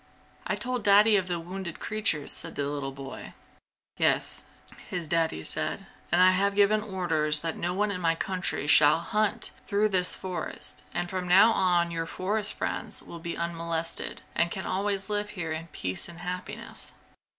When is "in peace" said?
15.51-16.09